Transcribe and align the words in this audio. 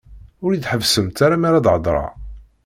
Ur 0.43 0.51
yi-d-ḥebbsemt 0.51 1.23
ara 1.25 1.37
mi 1.41 1.47
ara 1.47 1.63
d-heddṛeɣ. 1.65 2.11